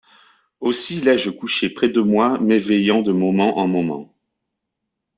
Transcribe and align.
Aussi 0.61 0.99
l’ai-je 0.99 1.29
couché 1.29 1.69
près 1.69 1.87
de 1.87 2.01
moi, 2.01 2.39
m’éveillant 2.39 3.03
de 3.03 3.11
moment 3.11 3.59
en 3.59 3.67
moment. 3.67 4.15